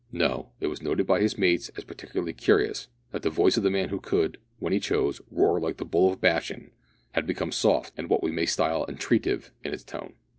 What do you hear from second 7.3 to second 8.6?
soft and what we may